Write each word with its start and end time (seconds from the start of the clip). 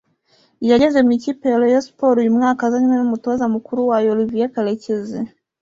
yageze 0.71 0.97
mu 1.05 1.11
ikipe 1.17 1.45
ya 1.51 1.61
Rayon 1.61 1.83
Sports 1.85 2.19
uyu 2.21 2.35
mwaka 2.37 2.61
azanywe 2.63 2.95
n’umutoza 2.97 3.45
mukuru 3.53 3.79
wayo 3.89 4.09
Olivier 4.13 4.49
karekezi 4.55 5.19